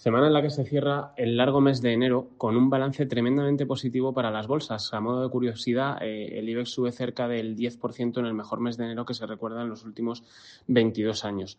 [0.00, 3.66] Semana en la que se cierra el largo mes de enero con un balance tremendamente
[3.66, 4.94] positivo para las bolsas.
[4.94, 8.78] A modo de curiosidad, eh, el IBEX sube cerca del 10% en el mejor mes
[8.78, 10.24] de enero que se recuerda en los últimos
[10.68, 11.58] 22 años.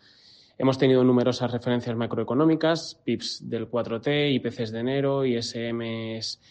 [0.57, 6.41] Hemos tenido numerosas referencias macroeconómicas, PIBs del 4T, IPCs de enero, ISMs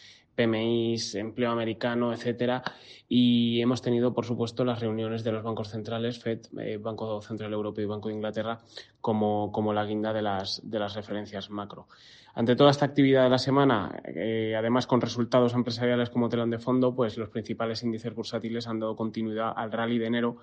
[0.41, 2.63] PMIs, empleo americano, etcétera.
[3.09, 7.53] Y hemos tenido, por supuesto, las reuniones de los bancos centrales, FED, eh, Banco Central
[7.53, 8.61] Europeo y Banco de Inglaterra,
[9.01, 11.89] como, como la guinda de las, de las referencias macro.
[12.35, 16.59] Ante toda esta actividad de la semana, eh, además con resultados empresariales como telón de
[16.59, 20.37] fondo, pues los principales índices bursátiles han dado continuidad al rally de enero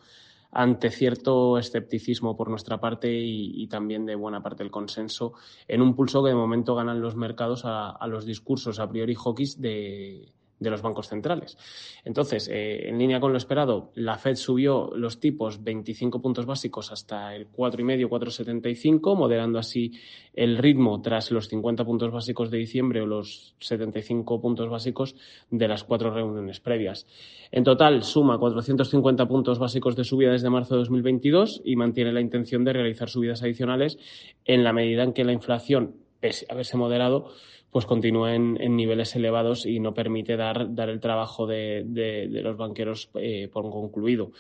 [0.52, 5.34] ante cierto escepticismo por nuestra parte y, también de buena parte del consenso,
[5.68, 9.16] en un pulso que de momento ganan los mercados a, a los discursos a priori
[9.16, 11.58] hawkish de, de los bancos centrales.
[12.04, 16.92] Entonces, eh, en línea con lo esperado, la Fed subió los tipos 25 puntos básicos
[16.92, 19.92] hasta el 4,5, 4,75, moderando así
[20.34, 25.16] el ritmo tras los 50 puntos básicos de diciembre o los 75 puntos básicos
[25.50, 27.08] de las cuatro reuniones previas.
[27.52, 32.22] En total, suma 450 puntos básicos de subida desde marzo de 2022 y mantiene la
[32.22, 33.98] intención de realizar subidas adicionales
[34.46, 37.32] en la medida en que la inflación, pese a haberse moderado,
[37.72, 43.10] pues continúa en, niveles elevados y no permite dar, dar el trabajo de, los banqueros
[43.16, 44.32] eh, por concluido.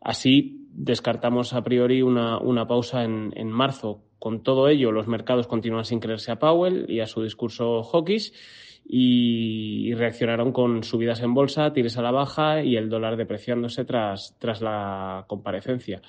[0.00, 4.02] Así, descartamos a priori una, pausa en, marzo.
[4.18, 8.32] Con todo ello, los mercados continúan sin creerse a Powell y a su discurso hawkish
[8.86, 13.84] y, y reaccionaron con subidas en bolsa, tires a la baja y el dólar depreciándose
[13.84, 16.02] tras, tras la comparecencia.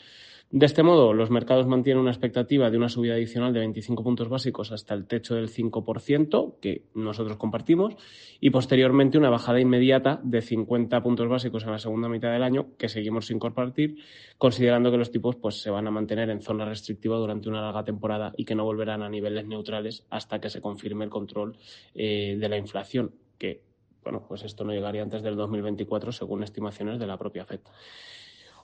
[0.56, 4.30] De este modo, los mercados mantienen una expectativa de una subida adicional de 25 puntos
[4.30, 7.98] básicos hasta el techo del 5%, que nosotros compartimos,
[8.40, 12.68] y posteriormente una bajada inmediata de 50 puntos básicos en la segunda mitad del año,
[12.78, 13.98] que seguimos sin compartir,
[14.38, 17.84] considerando que los tipos pues, se van a mantener en zona restrictiva durante una larga
[17.84, 21.58] temporada y que no volverán a niveles neutrales hasta que se confirme el control
[21.96, 23.62] eh, de la inflación, que
[24.06, 27.60] bueno, pues esto no llegaría antes del 2024 según estimaciones de la propia FED.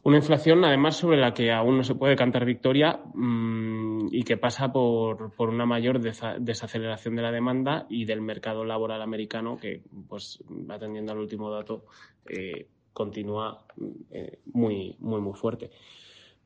[0.04, 4.36] Una inflación, además, sobre la que aún no se puede cantar victoria mmm, y que
[4.36, 9.84] pasa por, por una mayor desaceleración de la demanda y del mercado laboral americano, que,
[10.10, 11.86] pues, atendiendo al último dato,
[12.28, 13.64] eh, continúa
[14.10, 15.70] eh, muy, muy, muy fuerte.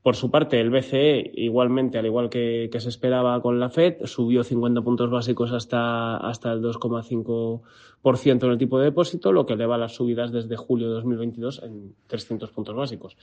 [0.06, 4.44] Por su parte, el BCE, igualmente, al igual que, se esperaba con la Fed, subió
[4.44, 7.64] 50 puntos básicos hasta, hasta el 2,5%
[8.44, 11.96] en el tipo de depósito, lo que eleva las subidas desde julio de 2022 en
[12.06, 13.18] 300 puntos básicos.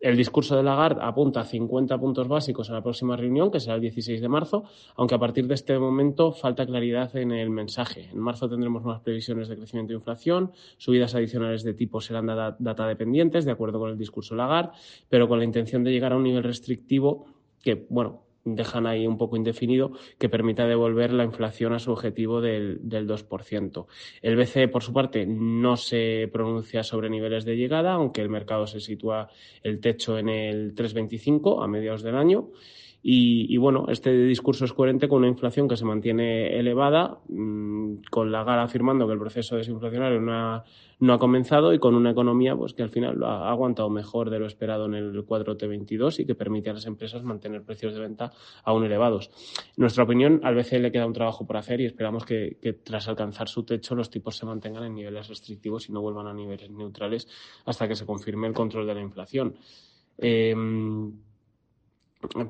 [0.00, 3.76] El discurso de Lagarde apunta a 50 puntos básicos en la próxima reunión, que será
[3.76, 4.64] el 16 de marzo,
[4.96, 8.10] aunque a partir de este momento falta claridad en el mensaje.
[8.12, 12.86] En marzo tendremos más previsiones de crecimiento e inflación, subidas adicionales de tipo serán data
[12.88, 14.72] dependientes, de acuerdo con el discurso de Lagarde,
[15.08, 17.26] pero con la intención de llegar a un nivel restrictivo
[17.62, 22.40] que, bueno, dejan ahí un poco indefinido, que permita devolver la inflación a su objetivo
[22.40, 23.86] del, del 2%.
[24.22, 28.66] El BCE, por su parte, no se pronuncia sobre niveles de llegada, aunque el mercado
[28.66, 29.28] se sitúa
[29.62, 32.50] el techo en el 3,25 a mediados del año.
[33.06, 37.18] Y, bueno, este discurso es coherente con una inflación que se mantiene elevada,
[38.10, 40.64] con la GAR afirmando que el proceso desinflacionario no ha,
[41.00, 44.38] no ha comenzado y con una economía pues, que al final ha aguantado mejor de
[44.38, 48.32] lo esperado en el 4T22 y que permite a las empresas mantener precios de venta
[48.64, 49.30] aún elevados.
[49.68, 52.72] En nuestra opinión, al BCE le queda un trabajo por hacer y esperamos que, que
[52.72, 56.34] tras alcanzar su techo los tipos se mantengan en niveles restrictivos y no vuelvan a
[56.34, 57.28] niveles neutrales
[57.64, 59.56] hasta que se confirme el control de la inflación.
[60.18, 60.54] Eh,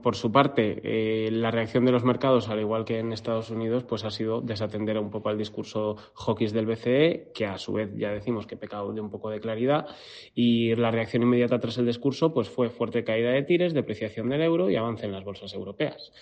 [0.03, 3.85] por su parte, eh, la reacción de los mercados, al igual que en Estados Unidos,
[3.85, 7.91] pues ha sido desatender un poco al discurso hawkish del BCE, que a su vez
[7.97, 9.87] ya decimos que pecado de un poco de claridad,
[10.35, 14.43] y la reacción inmediata tras el discurso pues fue fuerte caída de tires, depreciación del
[14.43, 16.13] euro y avance en las bolsas europeas.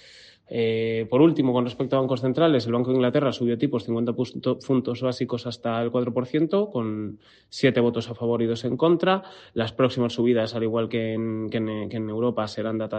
[0.55, 4.13] Eh, por último, con respecto a bancos centrales, el Banco de Inglaterra subió tipos 50
[4.13, 9.23] puntos básicos hasta el 4%, con siete votos a favor y dos en contra.
[9.55, 12.99] Las próximas subidas, al igual que en, Europa, serán data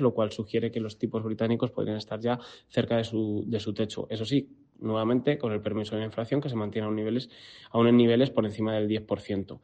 [0.00, 2.38] lo cual sugiere que los tipos británicos podrían estar ya
[2.68, 4.06] cerca de su, de su techo.
[4.10, 4.48] Eso sí,
[4.78, 7.30] nuevamente con el permiso de la inflación que se mantiene a niveles,
[7.70, 9.60] aún en niveles por encima del 10%.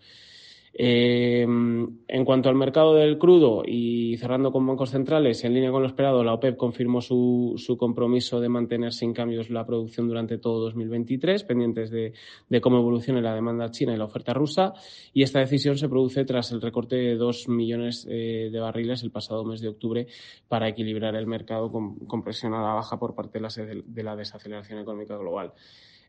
[0.74, 5.82] Eh, en cuanto al mercado del crudo y cerrando con bancos centrales, en línea con
[5.82, 10.38] lo esperado, la OPEP confirmó su, su compromiso de mantener sin cambios la producción durante
[10.38, 12.12] todo 2023, pendientes de,
[12.60, 14.72] cómo evolucione la demanda china y la oferta rusa.
[15.12, 19.10] Y esta decisión se produce tras el recorte de dos millones eh, de barriles el
[19.10, 20.06] pasado mes de octubre
[20.48, 24.02] para equilibrar el mercado con, con presión a la baja por parte de la, de
[24.02, 25.52] la desaceleración económica global.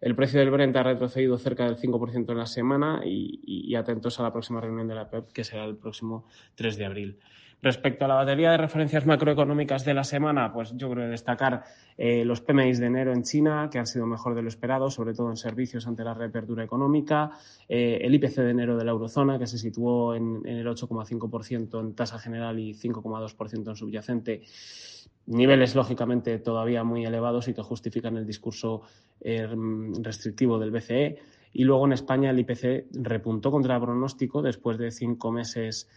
[0.04, 4.20] El precio del Brent ha retrocedido cerca del 5% en la semana y, y, atentos
[4.20, 7.20] a la próxima reunión de la PEP, que será el próximo 3 de abril.
[7.64, 11.64] Respecto a la batería de referencias macroeconómicas de la semana, pues yo creo destacar
[11.98, 15.14] eh, los PMIs de enero en China, que han sido mejor de lo esperado, sobre
[15.14, 17.32] todo en servicios ante la reapertura económica,
[17.70, 21.80] eh, el IPC de enero de la eurozona, que se situó en, en el 8,5%
[21.80, 24.42] en tasa general y 5,2% en subyacente
[25.26, 28.82] niveles lógicamente todavía muy elevados y que justifican el discurso
[29.22, 29.48] eh,
[30.02, 31.18] restrictivo del BCE.
[31.54, 35.88] Y luego en España el IPC repuntó contra el pronóstico después de cinco meses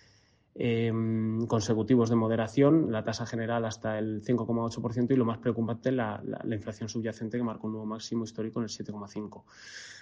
[0.58, 6.22] Em, consecutivos de moderación, la tasa general hasta el 5,8% y lo más preocupante, la,
[6.24, 9.42] la, inflación subyacente que marcó un nuevo máximo histórico en el 7,5%.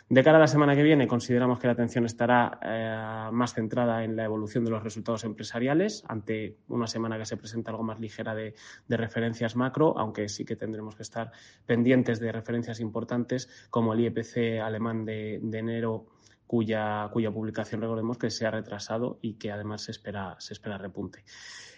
[0.09, 4.05] De cara a la semana que viene, consideramos que la atención estará eh, más centrada
[4.05, 7.99] en la evolución de los resultados empresariales ante una semana que se presenta algo más
[7.99, 8.55] ligera de,
[8.87, 11.33] de referencias macro, aunque sí que tendremos que estar
[11.67, 16.13] pendientes de referencias importantes como el IEPC alemán de, de enero
[16.46, 20.37] cuya, publicación recordemos que se ha retrasado y que además se espera,
[20.79, 21.25] repunte.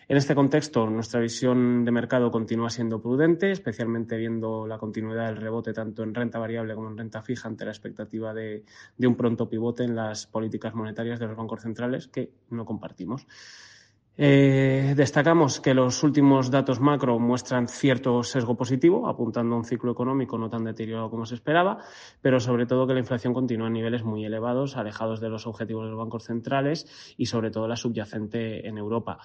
[0.09, 5.37] En este contexto, nuestra visión de mercado continúa siendo prudente, especialmente viendo la continuidad del
[5.39, 8.65] rebote tanto en renta variable como en renta fija ante la expectativa de
[9.01, 13.27] un pronto pivote en las políticas monetarias de los bancos centrales que no compartimos.
[14.19, 19.93] Eh, destacamos que los últimos datos macro muestran cierto sesgo positivo, apuntando a un ciclo
[19.93, 21.81] económico no tan deteriorado como se esperaba,
[22.23, 25.85] pero sobre todo que la inflación continúa en niveles muy elevados, alejados de los objetivos
[25.85, 29.19] de los bancos centrales y sobre todo la subyacente en Europa.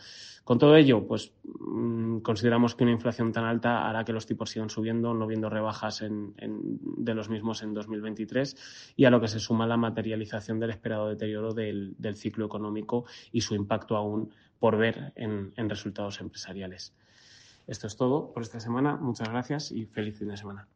[0.43, 4.49] Con todo ello, pues mmm, consideramos que una inflación tan alta hará que los tipos
[4.49, 9.39] sigan subiendo, no viendo rebajas de los mismos en 2023 y a lo que se
[9.39, 15.11] suma la materialización del esperado deterioro del ciclo económico y su impacto aún por ver
[15.15, 16.93] en, resultados empresariales.
[17.65, 18.95] Esto es todo por esta semana.
[18.95, 20.67] Muchas gracias y feliz fin de semana.